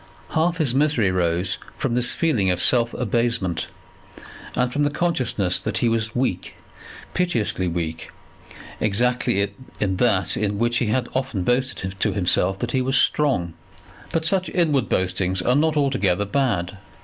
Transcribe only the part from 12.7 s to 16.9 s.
he was strong. But such inward boastings are not altogether bad.